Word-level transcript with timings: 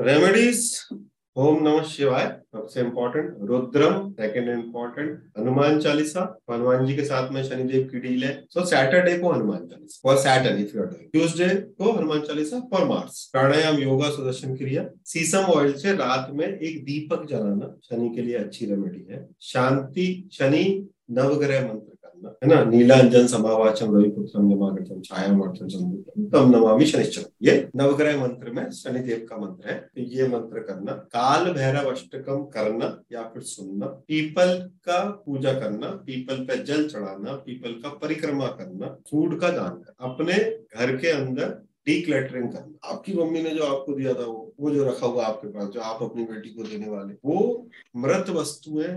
Remedies 0.00 0.88
ओम 1.36 1.68
नमः 1.68 1.82
शिवाय 1.82 2.24
सबसे 2.52 2.80
important 2.80 3.36
Rudram 3.40 4.10
second 4.12 4.48
important 4.48 5.22
Hanuman 5.38 5.78
Chalisa 5.80 6.38
Hanuman 6.50 6.86
ji 6.86 6.96
के 6.96 7.04
साथ 7.04 7.30
में 7.32 7.42
शनिदेव 7.44 7.88
की 7.92 7.98
डील 7.98 8.24
है। 8.24 8.44
सो 8.50 8.64
सैटरडे 8.64 9.18
को 9.18 9.32
Hanuman 9.32 9.66
Chalisa 9.66 10.00
for 10.02 10.16
Saturday 10.16 10.62
if 10.62 10.76
you 10.76 10.82
are 10.82 11.54
को 11.78 11.92
Hanuman 11.92 12.20
Chalisa 12.20 12.60
for 12.60 12.84
Mars 12.84 13.24
pranayama, 13.32 13.76
yoga, 13.76 14.10
Sudarshan 14.10 14.56
Kriya. 14.56 14.88
Sesame 15.04 15.38
oil 15.38 15.72
से 15.72 15.92
रात 15.92 16.30
में 16.34 16.46
एक 16.46 16.84
दीपक 16.84 17.26
जलाना 17.30 17.74
शनि 17.84 18.14
के 18.16 18.22
लिए 18.22 18.36
अच्छी 18.36 18.66
रेमेडी 18.66 19.06
है। 19.10 19.26
शांति, 19.42 20.28
शनि, 20.32 20.88
नवग्रह 21.10 21.68
मंत्र। 21.68 21.95
है 22.24 22.48
ना? 22.48 22.64
नीलांजन 22.64 23.26
समावाचम 23.26 23.96
रविपुत्रम 23.96 24.46
नमागतम 24.48 25.00
छाया 25.00 25.28
तम 26.32 26.50
नमामि 26.50 26.86
शनिश्चर 26.86 27.24
ये 27.42 27.68
नवग्रह 27.76 28.20
मंत्र 28.20 28.50
में 28.50 28.70
शनिदेव 28.70 29.26
का 29.30 29.36
मंत्र 29.36 29.70
है। 29.70 29.78
तो 29.78 30.00
ये 30.00 30.28
मंत्र 30.28 30.60
करना, 30.60 30.92
काल 30.92 31.52
भैरव 31.52 31.90
अष्टकम 31.90 32.44
करना 32.44 33.02
या 33.12 33.22
फिर 33.22 33.42
सुनना, 33.42 33.86
पीपल 33.86 34.70
का 34.84 35.22
पूजा 35.26 35.52
करना, 35.52 35.90
पीपल 35.90 36.36
पे 36.36 36.62
जल 36.62 36.88
चढ़ाना, 36.88 37.32
पीपल 37.32 37.70
का 37.72 37.88
परिक्रमा 37.88 38.46
करना, 38.46 38.86
फ़ूड 39.10 39.40
का 39.40 39.48
दान 39.48 39.70
करना, 39.70 40.12
अपने 40.12 40.34
घर 40.78 40.96
के 40.96 41.08
अंदर 41.08 41.48
डीक्लेटरिंग 41.86 42.52
करना। 42.52 42.88
आपकी 42.88 43.14
मम्मी 43.14 43.42
ने 43.42 43.50
जो 43.50 43.62
आपको 43.62 43.92
दिया 43.92 44.14
था, 44.14 44.24
वो 44.24 44.54
वो 44.60 44.70
जो 44.70 44.84
रखा 44.84 45.06
हुआ 45.06 45.24
आपके 45.24 45.48
पास, 45.48 45.68
जो 45.68 45.80
आप 45.80 46.02
अपनी 46.02 46.24
बेटी 46.24 46.48
को 46.48 46.62
देने 46.62 46.88
वाले, 46.88 47.14
वो 47.24 47.68
मृत 47.96 48.30
वस्तुएँ 48.30 48.88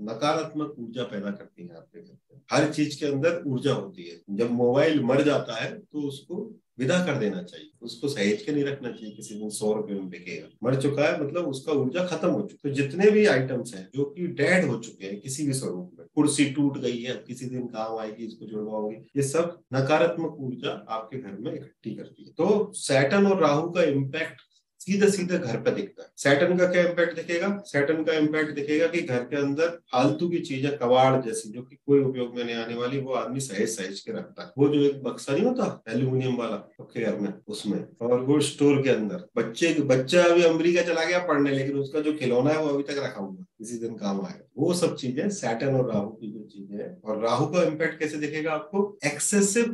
नकारात्मक 0.00 0.74
ऊर्जा 0.78 1.02
पैदा 1.02 1.30
करती 1.30 1.62
है 1.62 1.76
आपके 1.76 2.00
घर। 2.00 2.27
हर 2.50 2.70
चीज़ 2.72 2.98
के 3.00 3.06
अंदर 3.06 3.42
ऊर्जा 3.46 3.72
होती 3.72 4.02
है। 4.02 4.20
जब 4.36 4.50
मोबाइल 4.52 5.02
मर 5.04 5.22
जाता 5.24 5.54
है 5.54 5.70
तो 5.72 6.08
उसको 6.08 6.48
विदा 6.78 6.98
कर 7.06 7.18
देना 7.18 7.42
चाहिए। 7.42 7.70
उसको 7.82 8.08
सहेज 8.08 8.42
के 8.42 8.52
नहीं 8.52 8.64
रखना 8.64 8.90
चाहिए 8.90 9.14
किसी 9.14 9.34
दिन 9.34 9.48
सौ 9.50 9.72
रुपए 9.72 9.92
में 9.92 10.08
बिकेगा। 10.10 10.48
मर 10.64 10.80
चुका 10.82 11.04
है 11.04 11.22
मतलब 11.22 11.48
उसका 11.48 11.72
ऊर्जा 11.72 12.04
खत्म 12.06 12.28
हो 12.28 12.40
चुकी 12.42 12.68
तो 12.68 12.74
जितने 12.74 13.10
भी 13.10 13.24
आइटम्स 13.26 13.74
हैं, 13.74 13.88
जो 13.94 14.04
कि 14.06 14.26
डेड 14.28 14.64
हो 14.64 14.78
चुके 14.78 15.06
हैं 15.06 15.20
किसी 15.20 15.46
भी 15.46 15.52
स्वरूप 15.52 15.90
में, 15.98 16.06
कुर्सी 16.14 16.44
टूट 16.50 16.78
गई 16.78 17.02
है 17.02 17.14
किसी 17.26 17.46
दिन 17.46 17.66
काम 17.68 17.98
आएगी, 17.98 18.24
इसको 18.24 18.46
जुड़वाओगे, 18.46 18.96
ये 19.16 19.22
सब 19.24 19.58
नकारात्मक 19.74 20.36
ऊर्जा 20.40 20.70
आपके 20.90 21.18
घर 21.18 21.36
में 21.38 21.52
इकट्ठी 21.54 21.94
करती 21.94 22.24
है। 22.24 22.30
तो 22.32 22.72
सैटन 22.76 23.26
और 23.26 23.40
राहु 23.42 23.70
का 23.70 23.82
इम्पैक्ट 23.84 24.42
सीधे 24.80 25.10
सीधे 25.10 25.38
घर 25.38 25.56
पर 25.56 25.74
दिखता 25.74 26.02
है। 26.02 26.08
सैटन 26.16 26.56
का 26.58 26.66
क्या 26.66 26.82
इम्पैक्ट 26.82 27.16
दिखेगा? 27.16 27.48
सैटन 27.66 28.02
का 28.04 28.12
इम्पैक्ट 28.12 28.54
दिखेगा 28.54 28.86
कि 28.86 29.00
घर 29.02 29.22
के 29.22 29.36
अंदर 29.36 29.68
फालतू 29.92 30.28
की 30.28 30.38
चीज़ें, 30.40 30.76
कबाड़ 30.78 31.20
जैसी, 31.22 31.50
जो 31.50 31.62
कि 31.62 31.76
कोई 31.76 32.00
उपयोग 32.00 32.36
में 32.36 32.44
नहीं 32.44 32.56
आने 32.56 32.74
वाली, 32.74 32.98
वो 32.98 33.12
आदमी 33.14 33.40
सहेज 33.40 33.68
सहेज 33.68 34.00
के 34.00 34.12
रखता 34.12 34.42
है। 34.42 34.52
वो 34.58 34.68
जो 34.68 34.80
एक 34.80 35.02
बक्सा 35.02 35.32
नहीं 35.32 35.44
होता 35.44 35.82
एल्यूमिनियम 35.88 36.36
वाला 36.36 36.56
सबके 36.78 37.04
घर 37.04 37.18
में, 37.18 37.32
उसमें, 37.48 37.84
और 38.00 38.20
वो 38.20 38.40
स्टोर 38.40 38.82
के 38.82 38.90
अंदर। 38.90 39.24
बच्चे, 39.36 39.74
बच्चा 39.84 40.24
अभी 40.24 40.42
अमरीका 40.44 40.82
चला 40.82 41.04
गया 41.04 41.18
पढ़ने, 41.26 41.50
लेकिन 41.50 41.78
उसका 41.78 42.00
जो 42.00 42.12
खिलौना 42.12 42.50
है, 42.50 42.58
वो 42.58 42.68
अभी 42.68 42.82
तक 42.82 43.02
रखा 43.04 43.20
हुआ 43.20 43.44
किसी 43.58 43.78
दिन 43.78 43.94
काम 43.96 44.20
आएगा 44.20 44.44
वो 44.58 44.72
सब 44.74 44.94
चीज़ें 44.96 45.28
सैटन 45.30 45.74
और 45.74 45.90
राहु 45.92 46.08
की 46.10 46.30
जो 46.32 46.44
चीज़ें 46.44 47.02
और 47.02 47.20
राहु 47.22 47.46
का 47.46 47.62
इम्पैक्ट 47.62 47.98
कैसे 47.98 48.16
दिखेगा 48.18 48.52
आपको? 48.52 48.98
एक्सेसिव 49.06 49.64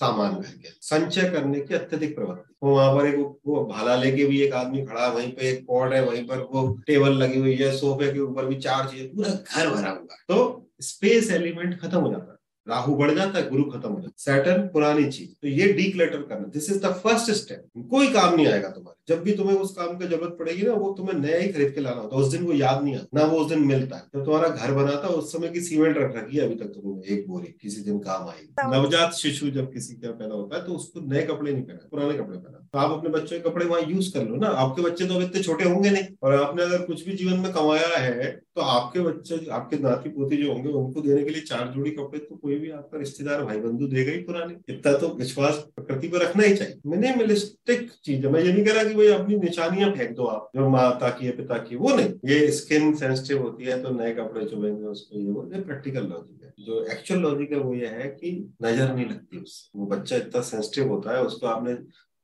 सामान 0.00 0.32
बह 0.32 0.52
गया। 0.62 0.72
संचय 0.80 1.22
करने 1.22 1.60
की 1.60 1.74
अत्यधिक 1.74 2.14
प्रवृत्ति। 2.14 2.54
वो 2.62 2.74
वहाँ 2.74 2.96
पर 2.96 3.06
एक, 3.06 3.16
वो 3.46 3.64
भाला 3.64 3.96
लेके 3.96 4.24
भी 4.24 4.40
एक 4.42 4.52
आदमी 4.52 4.86
खड़ा, 4.86 5.08
वहीं 5.08 5.32
पे 5.32 5.50
एक 5.50 5.66
पॉड 5.66 5.92
है, 5.92 6.04
वहीं 6.04 6.26
पर 6.26 6.38
वो 6.38 6.68
टेबल 6.86 7.12
लगी 7.12 7.38
हुई 7.38 7.54
है, 7.54 7.76
सोफे 7.76 8.12
के 8.12 8.20
ऊपर 8.20 8.44
भी 8.44 8.54
चार 8.54 8.88
चीज़ें, 8.88 9.08
पूरा 9.14 9.30
घर 9.30 9.70
भरा 9.70 9.90
हुआ 9.90 10.12
है। 10.12 10.18
तो 10.28 10.70
स्पेस 10.80 11.30
एलिमेंट 11.30 11.80
खत्म 11.80 11.98
हो 11.98 12.10
जाता 12.10 12.32
है। 12.32 12.38
राहु 12.68 12.94
बढ़ 12.94 13.10
जाता 13.10 13.38
है, 13.38 13.50
गुरु 13.50 13.64
खत्म 13.64 13.88
हो 13.88 14.00
जाता 14.00 14.32
है। 14.32 14.36
सैटर्न 14.36 14.62
पुरानी 14.62 15.04
चीज़। 15.10 15.30
तो 15.42 15.48
ये 15.48 15.72
डीक्लेटर 15.72 16.22
करना 16.22 16.46
this 16.46 16.70
is 16.70 16.86
the 16.86 16.86
first 16.86 17.30
step 17.30 17.86
कोई 17.90 18.08
काम 18.08 18.34
नहीं 18.34 18.46
आएगा 18.46 18.68
तुम्हारे 18.68 18.99
जब 19.10 19.22
भी 19.22 19.32
तुम्हें 19.34 19.56
उस 19.56 19.74
काम 19.76 19.96
की 19.98 20.06
ज़रूरत 20.06 20.36
पड़ेगी 20.38 20.62
ना 20.62 20.72
वो 20.74 20.92
तुम्हें 20.98 21.14
नया 21.16 21.38
ही 21.38 21.48
खरीद 21.48 21.72
के 21.74 21.80
लाना 21.80 22.00
होता 22.00 22.16
है। 22.16 22.22
उस 22.22 22.30
दिन 22.32 22.44
वो 22.44 22.52
याद 22.54 22.82
नहीं 22.84 22.94
आता। 22.96 23.18
ना 23.18 23.24
वो 23.26 23.38
उस 23.40 23.48
दिन 23.48 23.66
मिलता 23.66 23.96
है। 23.96 24.02
जब 24.14 24.24
तुम्हारा 24.24 24.48
घर 24.50 24.74
बना 24.74 24.92
था 25.04 25.08
उस 25.14 25.32
समय 25.32 25.48
की 25.48 25.60
सीमेंट 25.60 25.98
रख 25.98 26.16
रखी 26.16 26.36
है 26.36 26.44
अभी 26.46 26.54
तक 26.54 26.72
तुमने 26.74 27.14
एक 27.14 27.28
बोरी। 27.28 27.54
किसी 27.62 27.82
दिन 27.82 27.98
काम 28.00 28.28
आएगी। 28.28 28.70
नवजात 28.70 29.14
शिशु 29.14 29.50
जब 29.50 29.72
किसी 29.72 29.94
का 29.96 30.10
पैदा 30.12 30.34
होता 30.34 30.56
है 30.56 30.64
तो 30.66 30.72
उसको 30.74 31.00
नए 31.12 31.22
कपड़े 31.26 31.52
नहीं 31.52 31.62
पहना 31.62 31.88
पुराने 31.90 32.18
कपड़े 32.18 32.38
पहना 32.38 32.66
तो 32.72 32.78
आप 32.78 32.90
अपने 32.92 33.10
बच्चों 33.10 33.28
के 33.28 33.48
कपड़े 33.48 33.64
वहाँ 33.66 33.82
यूज़ 33.82 34.12
कर 34.14 34.24
लो 34.24 34.36
ना। 34.36 34.46
आपके 34.58 34.82
बच्चे 34.82 35.06
तो 35.06 35.14
अब 35.14 35.22
इतने 35.22 35.42
छोटे 35.42 35.64
होंगे 35.64 35.90
नहीं। 35.90 36.04
और 36.22 36.34
आपने 36.34 36.62
अगर 36.62 36.82
कुछ 36.82 37.04
भी 37.06 37.12
जीवन 37.14 37.38
में 37.38 37.52
कमाया 37.52 37.98
है 37.98 38.30
तो 38.56 38.60
आपके 38.62 39.00
बच्चे 39.00 39.36
आपके 39.52 39.76
नाती 39.78 40.08
पोती 40.10 40.36
जो 40.36 40.52
होंगे 40.52 40.68
उनको 40.70 41.00
देने 41.00 41.22
के 41.24 41.30
लिए 41.30 41.42
चार 41.42 41.72
जोड़ी 41.76 41.90
कपड़े 41.90 42.18
तो 42.20 42.36
कोई 42.36 42.58
भी 42.58 42.70
आपका 42.70 42.98
रिश्तेदार 42.98 43.44
भाई 43.44 43.60
बंधु 43.60 43.86
देगा 43.86 44.12
ही 44.12 44.18
पुराने। 44.20 44.54
इतना 44.68 44.92
तो 44.98 45.08
विश्वास 45.14 45.54
प्रकृति 45.76 46.08
पर 46.08 46.22
रखना 46.22 46.42
ही 46.42 46.54
चाहिए। 46.54 46.80
मिनिमलिस्टिक 46.86 47.90
चीज़ 48.04 48.26
है। 48.26 48.32
मैं 48.32 48.42
ये 48.42 48.52
नहीं 48.52 48.64
कह 48.64 48.72
रहा 48.72 48.84
कि 48.84 48.94
भाई 49.00 49.08
अपनी 49.12 49.36
निशानियाँ 49.38 49.90
फेंक 49.92 50.14
दो 50.16 50.24
आप, 50.26 50.50
जो 50.56 50.68
माता 50.70 51.10
की 51.10 51.26
है, 51.26 51.36
पिता 51.36 51.58
की, 51.60 51.76
वो 51.76 51.94
नहीं। 51.96 52.12
ये 52.26 52.50
स्किन 52.52 52.94
सेंसिटिव 52.96 53.42
होती 53.42 53.64
है 53.64 53.82
तो 53.82 53.90
नए 53.94 54.12
कपड़े 54.14 54.44
चुभेंगे 54.46 54.86
उसको, 54.88 55.18
ये 55.18 55.30
वो, 55.30 55.48
ये 55.54 55.60
प्रैक्टिकल 55.62 56.06
लॉजिक 56.06 56.44
है। 56.44 56.52
जो 56.60 56.84
एक्चुअल 56.92 57.20
लॉजिक 57.20 57.52
है, 57.52 57.58
वो 57.58 57.74
ये 57.74 57.86
है 57.88 58.08
कि 58.10 58.30
नज़र 58.62 58.94
नहीं 58.94 59.06
लगती 59.06 59.38
उससे। 59.38 59.78
वो 59.78 59.86
बच्चा 59.86 60.16
इतना 60.16 60.40
सेंसिटिव 60.44 60.88
होता 60.88 61.16
है, 61.16 61.22
उसको 61.24 61.46
आपने 61.46 61.74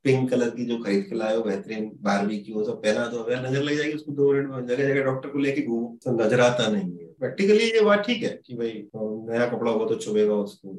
पिंक 0.05 0.29
कलर 0.31 0.51
की 0.51 0.65
जो 0.65 0.77
खरीद 0.79 1.05
के 1.05 1.17
लाए 1.17 1.37
हो, 1.37 1.43
बेहतरीन 1.43 1.91
बारहवीं 2.03 2.39
की, 2.43 2.53
वो 2.53 2.65
सब 2.65 2.83
पहना 2.83 3.05
अगर 3.05 3.49
नज़र 3.49 3.63
लग 3.63 3.77
जाएगी 3.77 3.93
उसको 3.93 4.13
दो 4.13 4.33
मिनट 4.33 4.51
में, 4.51 4.67
जगह 4.67 4.89
जगह 4.89 5.03
डॉक्टर 5.05 5.29
को 5.29 5.39
लेके 5.39 5.63
घूमो 5.63 5.97
तो 6.05 6.13
नज़र 6.15 6.41
आता 6.41 6.67
नहीं 6.69 6.91
है। 6.93 7.07
प्रैक्टिकली 7.21 7.65
ये 7.67 7.81
बात 7.81 8.05
ठीक 8.07 8.23
है 8.23 8.29
कि 8.47 8.55
भाई 8.57 8.73
नया 8.97 9.47
कपड़ा 9.49 9.71
होगा 9.71 9.87
तो 9.87 9.95
चुभेगा 9.97 10.35
उसको 10.37 10.75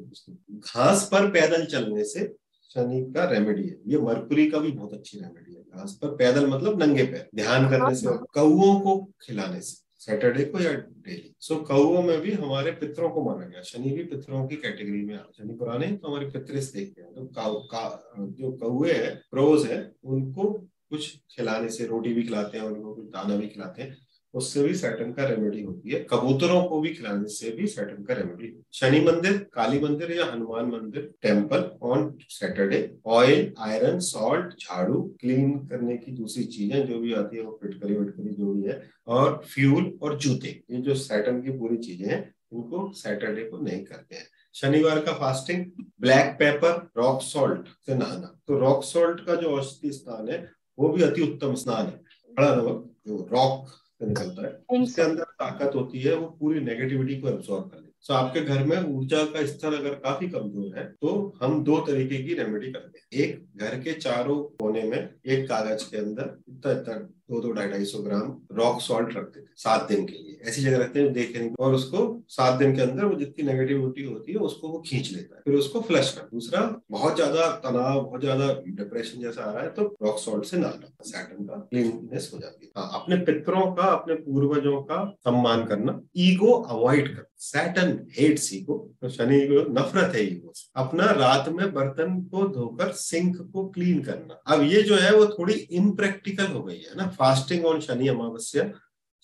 घास 0.66 1.08
पर 1.12 1.30
पैदल 1.30 1.64
चलने 1.66 2.04
से 2.04 2.26
शनि 2.70 3.00
का 3.12 3.24
रेमेडी 3.30 3.62
है। 3.62 3.76
ये 3.86 3.98
मरकुरी 4.00 4.46
का 4.50 4.58
भी 4.58 4.70
बहुत 4.72 4.92
अच्छी 4.94 5.18
रेमेडी 5.18 5.54
है। 5.54 5.57
घास 5.78 5.98
पर 6.02 6.08
पैदल 6.08 6.46
मतलब 6.46 6.82
नंगे 6.82 7.02
पैर 7.02 7.28
ध्यान 7.34 7.70
करने 7.70 7.94
से 7.94 8.06
कौओं 8.08 8.80
को 8.80 9.12
खिलाने 9.22 9.60
से 9.60 9.88
सैटरडे 10.00 10.44
को 10.44 10.60
या 10.60 10.72
डेली 10.72 11.34
सो 11.40 11.54
so, 11.54 11.66
कौओं 11.66 12.02
में 12.02 12.20
भी 12.20 12.32
हमारे 12.32 12.70
पितरों 12.70 13.10
को 13.10 13.22
माना 13.22 13.46
गया। 13.46 13.62
शनि 13.62 13.90
भी 13.90 14.04
पितरों 14.04 14.46
की 14.46 14.56
कैटेगरी 14.56 15.04
में 15.04 15.14
आ 15.14 15.18
शनि 15.18 15.54
पुराने 15.54 15.86
तो 15.86 16.08
हमारे 16.08 16.26
पितर 16.26 16.54
देखते 16.54 17.02
हैं। 17.02 17.14
तो 17.14 17.24
का, 17.24 17.48
का, 17.48 18.14
जो 18.18 18.52
कौए 18.52 18.92
है 18.92 19.14
प्रोज 19.30 19.66
है 19.66 19.92
उनको 20.04 20.44
कुछ 20.90 21.16
खिलाने 21.30 21.68
से 21.68 21.86
रोटी 21.86 22.14
भी 22.14 22.22
खिलाते 22.22 22.58
हैं 22.58 22.64
उनको 22.64 22.94
कुछ 22.94 23.04
दाना 23.04 23.36
भी 23.36 23.48
खिलाते 23.48 23.82
हैं। 23.82 24.07
उससे 24.34 24.62
भी 24.62 24.74
सैटन 24.74 25.12
का 25.12 25.24
रेमेडी 25.24 25.62
होती 25.62 25.90
है। 25.90 25.98
कबूतरों 26.10 26.62
को 26.64 26.80
भी 26.80 26.94
खिलाने 26.94 27.28
से 27.28 27.50
भी 27.50 27.66
सैटन 27.66 28.02
का 28.04 28.14
रेमेडी 28.14 28.52
शनि 28.72 29.00
मंदिर, 29.00 29.36
काली 29.52 29.80
मंदिर 29.80 30.12
या 30.12 30.24
हनुमान 30.24 30.66
मंदिर 30.66 31.10
temple 31.22 31.70
on 31.82 32.16
Saturday 32.28 32.80
oil 33.06 33.52
iron 33.58 33.98
salt 34.00 34.54
झाड़ू 34.60 35.02
क्लीन 35.20 35.58
करने 35.66 35.96
की 35.96 36.12
दूसरी 36.12 36.44
चीज़ें 36.44 36.86
जो 36.86 36.98
भी 36.98 37.12
आती 37.12 37.36
है, 37.36 37.42
वो 37.42 37.58
फिटकरी 37.62 37.94
विटकरी 37.94 38.34
जो 38.34 38.52
भी 38.52 38.68
है। 38.68 38.82
और 39.08 39.40
फ्यूल 39.46 39.92
और 40.02 40.18
जूते, 40.18 40.48
ये 40.70 40.80
जो 40.80 40.94
सैटन 40.94 41.42
की 41.42 41.58
पूरी 41.58 41.76
चीज़ें 41.76 42.08
हैं 42.08 42.22
उनको 42.52 42.90
सैटरडे 42.92 43.42
को 43.44 43.58
नहीं 43.58 43.84
करते 43.84 44.16
हैं। 44.16 44.26
शनिवार 44.54 45.00
का 45.00 45.12
fasting 45.12 45.64
black 46.00 46.36
pepper 46.38 46.90
rock 46.96 47.22
salt 47.22 47.68
से 47.86 47.94
नहाना। 47.94 48.38
तो 48.48 48.58
रॉक 48.58 48.84
सॉल्ट 48.84 49.20
का 49.26 49.34
जो 49.34 49.50
औषधि 49.50 49.90
स्नान 49.92 50.28
है, 50.28 50.38
वो 50.78 50.88
भी 50.88 51.02
अति 51.02 51.22
उत्तम 51.22 51.54
स्नान 51.54 51.86
है। 51.86 52.00
बड़ा 52.30 52.54
नमक 52.54 52.84
जो 53.08 53.28
रॉक 53.32 53.68
निकलता 54.00 54.46
है। 54.46 54.80
उसके 54.80 55.02
अंदर 55.02 55.24
ताकत 55.40 55.74
होती 55.74 56.00
है 56.00 56.14
वो 56.16 56.26
पूरी 56.40 56.60
नेगेटिविटी 56.62 57.20
को 57.20 57.28
एब्सॉर्ब 57.28 57.64
कर 57.64 57.76
लेती 57.76 57.86
तो 58.08 58.14
आपके 58.14 58.40
घर 58.42 58.64
में 58.64 58.76
ऊर्जा 58.88 59.24
का 59.26 59.44
स्तर 59.46 59.74
अगर 59.74 59.94
काफ़ी 60.00 60.28
कमज़ोर 60.28 60.78
है 60.78 60.84
तो 60.92 61.10
हम 61.42 61.62
दो 61.64 61.78
तरीके 61.86 62.22
की 62.24 62.34
रेमेडी 62.34 62.70
करते 62.72 62.98
हैं। 62.98 63.22
एक 63.22 63.58
घर 63.58 63.78
के 63.80 63.92
चारों 63.94 64.36
कोने 64.58 64.82
में 64.82 64.98
एक 64.98 65.48
कागज़ 65.48 65.90
के 65.90 65.96
अंदर 65.96 66.36
इतना 66.48 66.72
इतना 66.72 66.94
दो 67.28 67.40
दो 67.40 67.50
ढाई 67.52 67.68
ढाई 67.68 67.84
सौ 67.84 67.98
ग्राम 68.02 68.36
रॉक 68.56 68.80
सॉल्ट 68.82 69.16
रखते 69.16 69.40
थे 69.40 69.46
सात 69.58 69.88
दिन 69.88 70.04
के 70.06 70.12
लिए। 70.14 70.38
ऐसी 70.42 70.62
जगह 70.62 70.78
रखते 70.78 71.00
हैं 71.00 71.12
देखे, 71.12 71.48
और 71.58 71.74
उसको 71.74 72.00
सात 72.30 72.58
दिन 72.58 72.74
के 72.76 72.82
अंदर 72.82 73.04
वो 73.04 73.14
जितनी 73.14 73.44
नेगेटिविटी 73.46 74.02
होती 74.04 74.32
है, 74.32 74.38
उसको 74.40 74.68
वो 74.68 74.78
खींच 74.86 75.10
लेता 75.12 75.36
है। 75.36 75.42
फिर 75.44 75.54
उसको 75.54 75.80
फ्लश 75.82 76.12
कर 76.12 76.28
दूसरा, 76.32 76.60
बहुत 76.90 77.16
ज़्यादा 77.16 77.48
तनाव, 77.64 78.00
बहुत 78.02 78.20
ज़्यादा 78.20 78.46
डिप्रेशन 78.68 79.20
जैसा 79.22 79.42
आ 79.42 79.52
रहा 79.52 79.62
है 79.62 79.70
तो 79.70 79.82
रॉक 80.02 80.18
सॉल्ट 80.18 80.44
से 80.44 80.58
नहाना 80.58 80.92
सैटन 81.04 81.44
का 81.44 81.56
क्लीननेस 81.62 82.30
हो 82.34 82.38
जाती 82.38 82.66
है। 82.66 82.72
हाँ 82.76 83.00
अपने 83.00 83.16
पितरों 83.24 83.66
का, 83.72 83.82
अपने 83.84 84.14
पूर्वजों 84.16 84.80
का 84.82 85.04
सम्मान 85.20 85.64
करना। 85.66 86.00
ईगो 86.18 86.52
अवॉइड 86.52 87.08
करना। 87.08 87.24
सैटन 87.40 87.98
हेट्स 88.12 88.52
ईगो 88.54 88.76
तो 89.02 89.08
शनि 89.08 89.40
को 89.48 89.60
नफरत 89.72 90.14
है 90.14 90.24
ईगो 90.24 90.52
अपना 90.76 91.04
रात 91.12 91.48
में 91.50 91.72
बर्तन 91.74 92.20
को 92.32 92.46
धोकर 92.50 92.92
सिंक 92.94 93.36
को 93.52 93.66
क्लीन 93.68 94.02
करना। 94.02 94.40
अब 94.46 94.62
ये 94.64 94.82
जो 94.82 94.96
है, 94.96 95.12
वो 95.14 95.26
थोड़ी 95.28 95.54
इम्प्रैक्टिकल 95.54 96.46
हो 96.46 96.62
गई 96.62 96.78
है 96.78 96.96
ना। 96.96 97.06
फास्टिंग 97.18 97.64
ऑन 97.66 97.80
शनि 97.80 98.08
अमावस्या, 98.08 98.70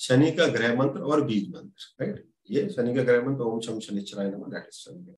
शनि 0.00 0.30
का 0.32 0.46
ग्रह 0.46 0.74
मंत्र 0.74 1.00
और 1.00 1.24
बीज 1.24 1.48
मंत्र 1.54 2.04
राइट 2.04 2.24
ये 2.50 2.68
शनि 2.68 2.94
का 2.94 3.02
ग्रह 3.02 3.24
मंत्र, 3.26 3.42
ओम 3.42 3.60
शम 3.60 3.78
शनिश्चराय 3.80 4.30
नमः 4.30 4.50
दैट 4.50 4.68
इज़ 4.68 4.78
शनि 4.78 5.04